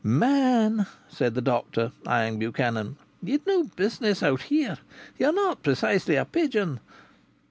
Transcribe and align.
"Man," 0.03 0.87
said 1.09 1.35
the 1.35 1.43
doctor, 1.43 1.91
eyeing 2.07 2.39
Buchanan. 2.39 2.97
"Ye'd 3.21 3.45
no 3.45 3.65
business 3.65 4.23
out 4.23 4.41
here. 4.41 4.79
Ye're 5.19 5.31
not 5.31 5.61
precisely 5.61 6.15
a 6.15 6.25
pigeon." 6.25 6.79